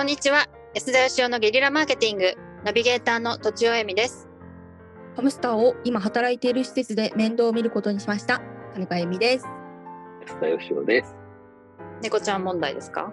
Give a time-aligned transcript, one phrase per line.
[0.00, 0.48] こんにちは。
[0.74, 2.32] 安田義雄のゲリラマーケティング、
[2.64, 4.30] ナビゲーターのとちおえみです。
[5.14, 8.40] ハムスターを今働いている施設で面倒を見ることにしました。
[8.72, 9.46] 金子恵美です。
[10.26, 11.14] 安田義雄です。
[12.02, 13.12] 猫ちゃん問題ですか？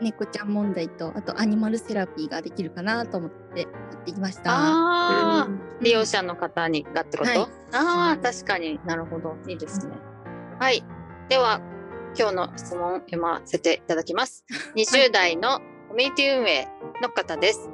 [0.00, 3.66] 猫ちゃん問題と、あとアニマルセラピーができるかなと思ってや
[4.00, 4.52] ってきました。
[4.52, 9.34] ああ、うん利用者の方にがってこと、はいああ、うん確かになるほど。
[9.48, 9.96] いいですね。
[10.60, 10.84] はい。
[11.28, 11.60] では、
[12.16, 14.44] 今日の質問を読ませていただきます。
[14.76, 15.60] 20代の
[15.98, 16.68] コミュニティ運営
[17.02, 17.68] の方です。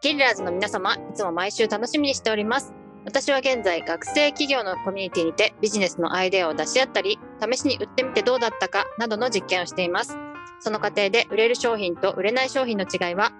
[0.00, 2.72] ゲリラーズの皆様、いつも毎週楽しみにしております。
[3.04, 7.18] 私は現在、学生企業のコミュニティにてビジネスのアイデアを出し合ったり、
[7.52, 10.16] 試しに売ってみてどうだったかなどの実験をしています。
[10.60, 13.32] その過程で売れる商品と売れない商品の違いは、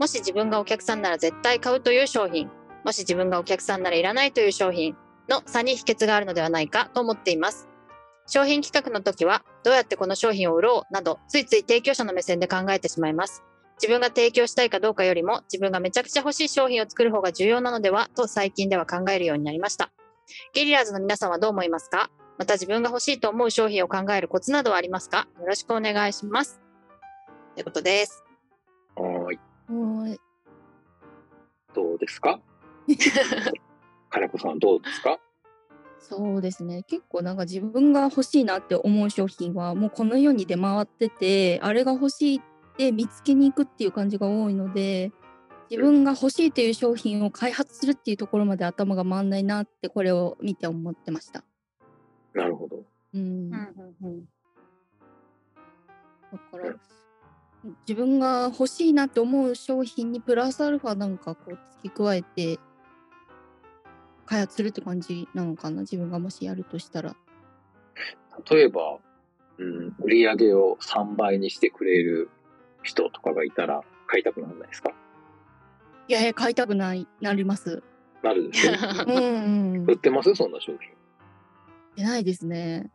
[0.00, 2.50] もし自分がお客さんなら絶対買うという商品、
[2.84, 4.96] もし自分がお客さんならいらないという商品
[5.28, 7.68] の差に秘訣があるのではないかと思っています。
[8.26, 13.42] 商品企画の時は、どうやってこの商品を売ろうなど、ついつい提供者の目線で考えてしまいます。
[13.80, 19.90] 自分が提供したいかどうかよりも、自分がめちゃくちゃ欲しい商品を作る方が重要なのではと最近では考えるようになりました。
[20.54, 22.10] ゲリラーズの皆さんはどう思いますか？
[22.38, 25.26] また自分が欲しいと思う商品を考えるコツなどはありますか？
[25.40, 26.60] よろしくお願いします。
[27.54, 28.24] ということです。
[28.94, 29.38] はーい。
[29.68, 30.20] はい
[31.74, 32.40] どうですか？
[34.10, 35.18] 金子さんどうですか？
[36.02, 36.82] そうですね。
[36.82, 42.40] 結構なんか自分が欲しいなって思う商品はもうこの世に出回ってて、あれが欲しいっ
[42.76, 45.12] て見つけに行くっていう感じが多いので、
[45.70, 51.44] 自分が欲しいという商品を開発するっていうところまで頭が回んないなってこれを見て思ってました。
[52.34, 52.82] なるほど。
[53.14, 53.50] うん。
[53.50, 53.58] だ
[54.02, 54.24] うん
[56.50, 56.74] から、
[57.86, 62.58] 自分が欲しいなって思う商品にプラスアルファなんかこう付け加えて
[64.26, 65.82] 開発するって感じなのかな？
[65.82, 67.14] 自分がもしやるとしたら。
[68.50, 68.98] 例えば、
[69.58, 72.30] うん、売り上げを3倍にしてくれる
[72.82, 74.90] 人とかがいたら買いたくならないですか？
[76.08, 77.82] いやいや、買いたくない、なります。
[78.22, 78.72] なるでしょ？
[79.06, 79.86] うんうん。
[79.86, 80.34] 売ってます？
[80.34, 80.80] そんな商品。
[81.96, 82.90] 出ないですね。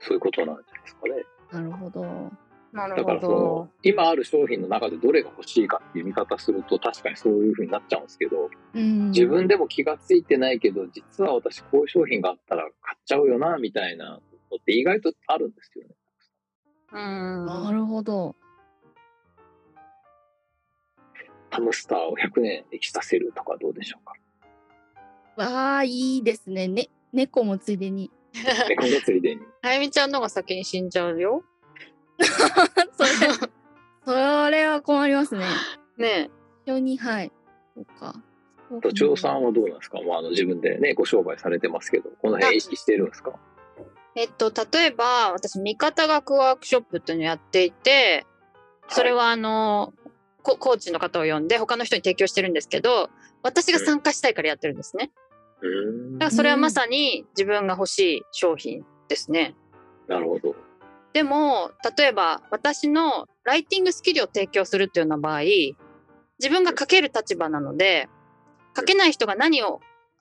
[0.00, 1.24] そういうことなんじゃないですかね。
[1.52, 2.30] なるほど。
[2.72, 9.10] なるほだからそのど。、今ある商品の中でどれが欲しいかっていう見方すると確かにそういう風になっちゃうんですけど、うん。
[9.10, 14.20] 自分でも気がついてないけど、実は私こういう商品があったら買っちゃうよな、みたいなのっ
[14.64, 15.94] て意外とあるんですよね。
[16.92, 17.46] うん。
[17.46, 18.36] なるほど。
[21.50, 24.12] ハムスターを100年生きさせるとかどうでしょうか？
[25.42, 26.68] わあ、いいですね。
[26.68, 28.10] ね、猫もついでに。
[28.68, 29.42] 猫のついでに。
[29.62, 31.42] あゆみちゃんのが先に死んじゃうよ。
[32.96, 33.10] それ、
[34.04, 35.44] それは困りますね。
[35.96, 36.30] ね
[36.66, 37.32] 一緒に、はい。
[37.74, 38.14] そうか。
[38.82, 43.32] とちおさんはどうなんですか、まあ、あの自分でね、ご商売されてますけど、この辺意識してるんですか？
[44.14, 44.22] え。
[44.22, 48.26] えっと、例えば、私、味方学ワークショップっていうのをやっていて、
[48.88, 49.94] それはあの、
[50.42, 53.10] ココーチの方を呼んで他の人に提供してるんですけど、
[53.42, 55.10] 私が参加したいからやってるんですね。
[55.60, 59.54] うーんだからそれはまさに自分が欲しい商品ですね。
[60.06, 60.54] なるほど。
[61.12, 65.40] でも、例えば私のライティングスキルを提供するっていうような場合、
[66.38, 68.08] 自分が書ける立場なので、
[68.76, 69.80] 書けない人が何を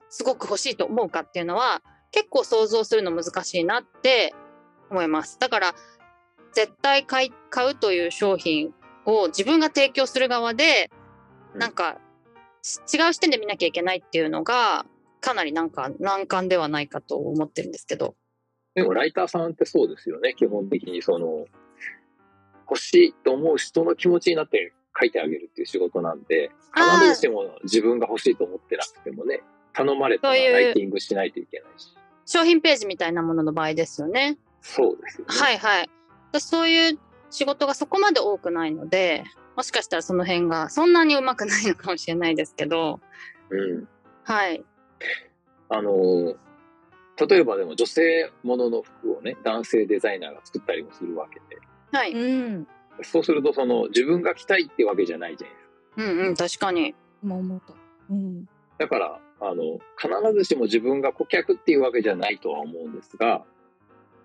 [0.09, 1.81] すごく欲しいと思うかっていうのは
[2.11, 4.33] 結構想像するの難しいなって
[4.89, 5.37] 思います。
[5.39, 5.75] だから、
[6.53, 8.73] 絶対買い買うという商品
[9.05, 10.89] を自分が提供する側で、
[11.53, 11.99] なんか
[12.61, 14.85] し違う視点で見なきゃいけないっていうのが、
[15.21, 18.15] かなりなんか難関ではないかと思ってるんですけど。
[18.77, 21.47] でもライターさんってそうですよね、基本的にその、
[22.69, 29.41] 欲しいと思う人の気持ちになって書いてあげるっていう仕事なんで、必ずしも自分が欲しいと思ってなくてもね、
[29.73, 31.91] 頼まれたらライティングしないといけないし。
[32.27, 34.37] 商品ページみたいなものの場合ですよね。
[34.61, 35.35] そうですよね。
[35.35, 35.89] はいはい。
[36.33, 36.99] 私そういう
[37.31, 39.23] 仕事がそこまで多くないので、
[39.55, 42.99] もしかしたらその辺がそんなにうまくないのかもしれないですけど、
[43.49, 43.87] うん。
[44.23, 44.63] はい。
[45.69, 46.37] あのー
[47.25, 52.13] 例えばでも女性ものの服をね、男性デザイナーが作ったりもするわけで、はい。
[52.13, 52.67] うん。
[53.03, 55.71] そうするとその自分が着たいってわけじゃないじゃないですか。
[55.97, 56.95] うんうん、確かに。
[57.23, 57.73] 今思った。
[58.09, 58.45] うん。
[58.77, 63.43] だから、あの、必ずしも自分が顧客っていうわけじゃないとは思うんですが、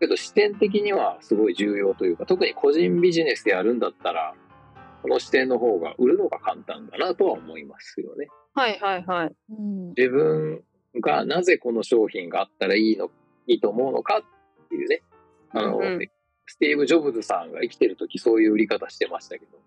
[0.01, 4.35] けど視点的にはすごい重要というか、特に個人ビジネスでやるんだったら、
[5.03, 8.29] この視点の方が売るのが簡単だなとは思いますよね。
[8.55, 9.35] はいはいはい。
[9.51, 9.89] うん。
[9.97, 10.63] 自分
[11.01, 13.11] がなぜこの商品があったらいいの、
[13.47, 15.03] いいと思うのかっていうね。
[15.53, 16.11] あの、うんうん
[16.47, 19.59] スティーブ・ジョブズさんが生きてる時そういう売り方してましたけど、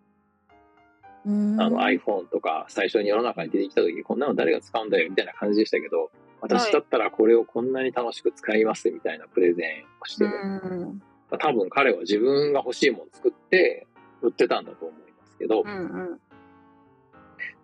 [1.26, 6.12] うんあの iPhone とか最初に世の中に出てきた時こんなの誰が使うんだよみたいな感じでしたけど、
[6.42, 11.02] 私だったらこれをこんなに楽しく使いますみたいなプレゼンをしてうね、ん。
[11.40, 13.88] 多分彼は自分が欲しいものを作って
[14.22, 15.72] 売ってたんだと思いますけど、うんう
[16.14, 16.20] ん。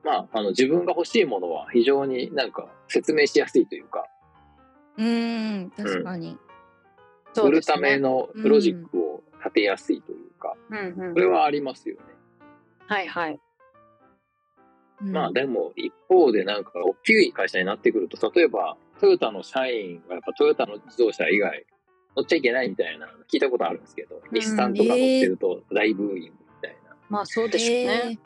[0.03, 4.07] まあ、あの、自分が欲しいものは非常になんか説明しやすいというか、
[4.97, 6.37] うーん、確かに。
[7.33, 7.99] そうです売るためね。
[7.99, 12.01] のロジックを立てやすいというか、うんうんこれはありますよね。
[12.87, 13.39] はいはい。
[15.01, 21.65] うんまあでも一方でなんか大きい会社になってくると、例えばトヨタの社員がやっぱトヨタの自動車以外
[22.15, 26.95] 乗っちゃいけないみたいなの聞いたことあるんですけど、日産とか乗ってると大ブーイングみたいな。
[27.09, 28.19] まあそうでしょうね。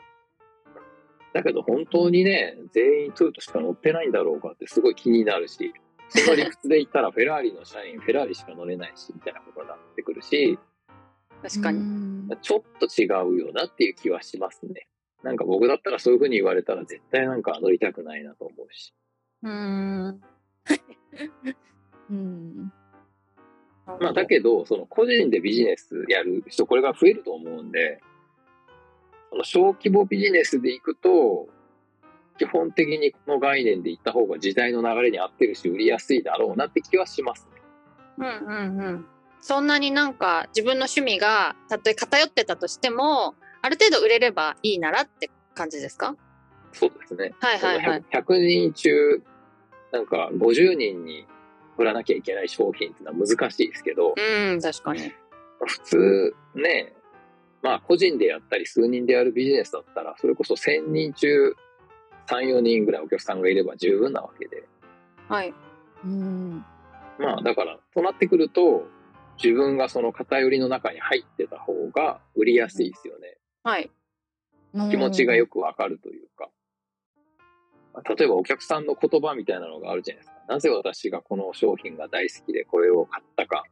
[1.36, 5.74] だけど本当にね、全員トヨタしか乗ってないんだろうかってすごい気になるし、
[6.08, 10.58] その理屈で言ったらフェラーリの社員、フェラーリしか乗れないし、みたいなことになってくるし、
[11.42, 11.80] 確かに。
[11.80, 12.36] に。
[12.40, 14.88] ちょっと違うよなっていう気はしますね。
[15.22, 18.94] なんか僕だったらそういうふうに言われたら絶対なんか乗りたくないなと思うし。
[19.42, 20.20] うーん。
[22.10, 22.72] うん。
[23.86, 28.00] まあだけど、その個人でビジネスやる人、これが増えると思うんで、
[29.36, 31.48] その小規模ビジネスで行くと、
[32.38, 37.62] 基本的にこの概念で行った方が時代の流れに合ってるし、売りやすいだろうなって気はしますね。
[38.18, 39.06] うんうんうん。
[39.40, 46.16] そんなになんか自分の趣味がたとえ偏ってたとしても、ある程度売れればいいならって感じですか？
[46.72, 47.32] そうですね。
[47.40, 48.04] はいはいはい。
[48.10, 49.22] 100 100人中、
[49.92, 51.26] なんか50人に
[51.78, 55.12] 売らなきゃいけない商品っていうのは難しいですけど、うん、確かに。
[55.64, 56.92] 普通ね、
[57.66, 61.56] まあ個人でやったり数人でやるビジネスだったら、それこそ1000人中
[62.28, 64.64] 3、4人ぐらいお客さんがいれば十分なわけで。
[65.28, 65.52] はい。
[66.04, 66.64] うん。
[67.18, 68.86] まあだから、となってくると、
[69.42, 73.36] 自分がその偏りの中に入ってた方が売りやすいですよね。
[73.64, 73.90] はい。
[74.90, 76.50] 気持ちがよくわかるというか。
[78.16, 80.36] 例えばお客さんの言葉みたいなのがあるじゃないですか。
[80.48, 83.64] なぜ私がこの商品が大好きでこれを買ったか。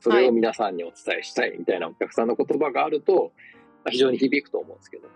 [0.00, 3.32] それを皆さんにお伝えしたいみたいなお客さんの言葉があると、
[3.84, 5.08] まあ非常に響くと思うんですけど。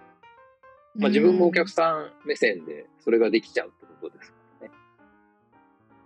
[0.94, 4.74] まあ、自分もお客さん目線でそれができちゃうってことですからね。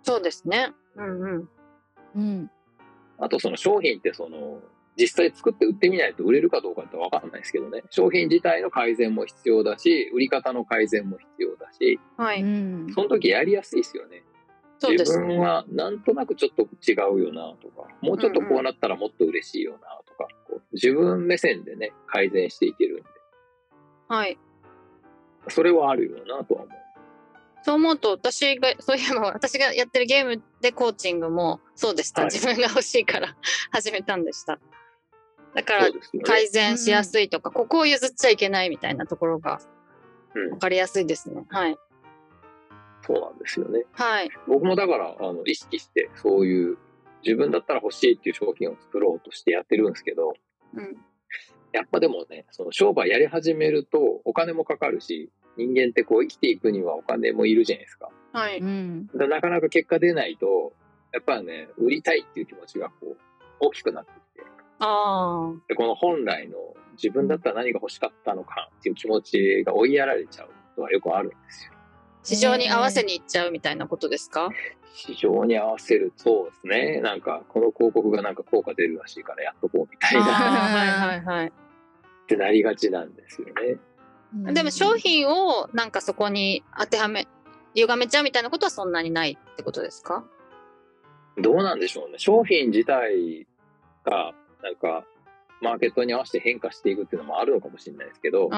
[0.03, 0.73] そうですね。
[0.95, 1.49] うんうん。
[2.15, 2.51] うん。
[3.19, 4.61] あとその商品ってその
[4.99, 7.83] 実際作って売ってみないと売れるかどうかってわかんないですけどね。
[7.91, 12.43] 商品自体の改善も必要だし、売り方の改善も必要だし、はい。
[12.43, 12.93] うん。
[12.95, 14.23] その時やりやすいですよね。
[14.83, 23.05] 自分はなんとなくちょっと違うよなとか、もうちょっとこうなったらもっと嬉しいよなとか、こう自分目線でね、改善していけるんで、
[24.09, 24.39] はい。
[25.49, 26.79] それはあるよなとは思う。
[27.63, 32.23] そう思うと、私が、そういえば私がやってるゲームでコーチングもそうでした。
[32.23, 33.37] はい自分が欲しいから
[33.73, 34.61] 始めたんでした。
[35.55, 35.89] だから。
[36.23, 39.61] 改善しやすいとか、ここを譲っちゃいけないみたいなところが
[40.35, 41.45] うん分かりやすいですね。
[41.49, 41.79] はい。
[43.03, 43.85] そうなんですよね。
[43.93, 44.31] はい。
[44.47, 46.79] 僕もだから、あの、意識して、そういう、
[47.23, 50.35] 自分だったら欲しいっていう商品を作ろうとしてやってるんですけど、
[50.75, 50.97] うん。
[51.73, 58.11] やっぱでもね、その商売やり始めるとお金もかかるし、人間ってこう生きていくにはお金もいるじゃないですか。
[58.33, 58.59] はい。
[58.61, 59.11] うん。
[59.15, 60.73] なかなか結果出ないと、
[61.13, 63.17] やっぱね、売りたいっていう気持ちがこう、
[63.61, 64.47] 大きくなってきて、
[64.79, 65.55] ああ。
[65.69, 66.57] でこの本来の
[66.93, 71.73] 自分だったら何が欲しかったのかっていう気持ちが追いやられちゃうことはよくあるんですよ。
[72.27, 74.51] 市場に合わせに行っちゃうみたいなことですか？
[74.95, 77.01] 市場に合わせるそうですね。
[77.01, 81.47] なんか、この広告がなんか効果出るらしいからやっとこうみたいなはいはいはい。
[81.47, 81.51] っ
[82.27, 83.49] てなりがちなんですよ
[84.35, 84.53] ね。
[84.53, 87.29] でも商品をなんかそこに当てはめ、
[87.75, 90.25] 歪めちゃうみたいなことはそんなにないってことですか？
[91.39, 92.19] どうなんでしょうね。
[92.19, 93.47] 商品自体
[94.05, 95.05] が、なんか、
[95.61, 98.51] マーケットに合わせて変化していくっていうのもあるのかもしれないですけど。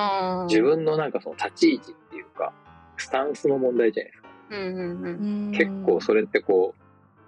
[0.48, 2.52] 自分のなんかその立ち位置っていうか、
[2.98, 4.28] スタンスの問題じゃないですか。
[4.50, 5.10] うんうんう
[5.48, 6.82] ん結構それってこう、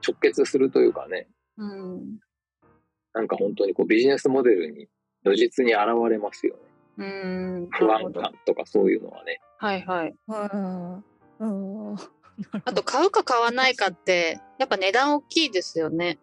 [0.06, 1.94] 直結するというかね、うん。
[1.94, 2.18] うん。
[3.12, 4.88] なんか本当にこうビジネスモデルに
[5.24, 6.60] 如実に現れますよね。
[6.98, 7.68] うん。
[7.70, 9.40] 不安感とかそういうのはね。
[9.58, 10.14] はいはい。
[10.28, 11.96] うん
[12.64, 16.18] あと、買うか買わないかって、やっぱ値段大きいですよね。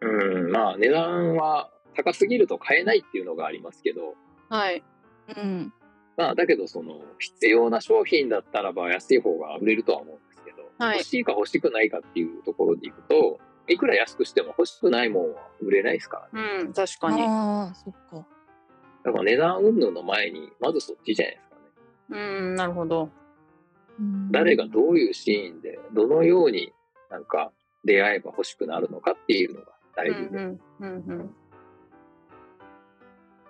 [0.00, 0.06] う
[0.48, 4.14] ん、まあ値段は高すぎると買えないっていうのがありますけど、
[4.48, 4.82] はい。
[5.36, 5.72] うん。
[6.16, 16.48] まあだけどその必要な商品だったらば安い方が売れるとは思うんですけど、はい欲しいか欲しくないかっていうところでいくと、いくら安くしても欲しくないもんは売れないですからね。
[16.62, 17.22] うん、確かに。
[17.22, 18.26] ああ、そっか。
[19.04, 21.56] だから値段云々の前に、まずそっちじゃないですか
[22.16, 22.20] ね。
[22.20, 23.10] うん、なるほど。
[23.98, 26.72] うん誰がどういうシーンで、どのように
[27.10, 27.52] なんか
[27.84, 30.38] 出会えば欲しくなるのかっていうのが大うん事で。
[30.38, 31.34] うんうんうん。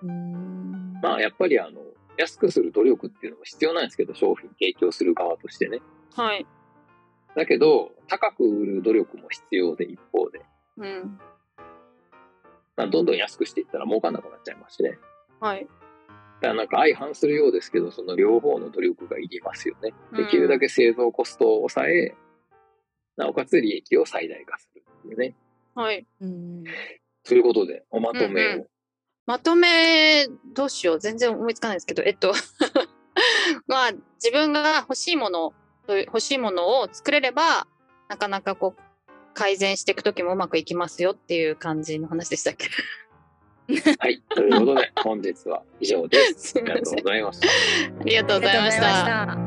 [0.02, 1.80] うんまあやっぱりあの、
[2.18, 5.80] 安くする努力っていうのも必要なんですけど、商品提供する側としてね。
[6.14, 6.46] はい。
[7.34, 10.42] だけど、高く売る努力も必要で一方で、
[10.76, 11.18] うん。
[12.76, 14.98] まあ、どんどん安くしていったら儲かんなくなっちゃいますしね。
[15.40, 15.66] はい。
[16.42, 19.94] からなんか相反するようですけど、その両方の努力がいりますよね。
[20.14, 22.14] できるだけ製造コストを抑え、
[23.16, 25.34] なおかつ利益を最大化するっていうね。
[25.74, 26.06] はい。
[26.20, 26.64] うん。
[27.24, 28.66] ということで、おまとめを。
[29.32, 31.00] まとめ、どうしよう。
[31.00, 32.34] 全然思いつかないんですけど、えっと、
[33.66, 35.54] まあ、自分が欲しいもの、
[35.88, 37.66] 欲しいものを作れれば、
[38.08, 38.82] なかなかこう、
[39.32, 42.68] 改善していくときもうまくいきますよっていう感じの話でしたっけ？
[44.00, 44.22] はい。
[44.34, 46.52] ということで、本日は以上です。
[46.60, 46.94] ありがとう。
[46.96, 47.48] ございました。
[47.48, 48.70] ありがとうございま。
[48.70, 49.38] した。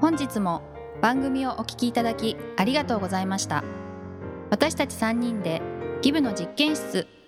[0.00, 0.62] 本日も
[1.02, 3.64] 番組をお聞きいただきありがとうございました
[4.50, 5.60] 私たち3人で
[6.00, 7.06] ギブの実験室